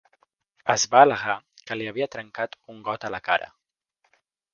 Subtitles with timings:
[0.73, 1.35] Es va al·legar
[1.71, 3.51] que li havia trencat un got a la cara.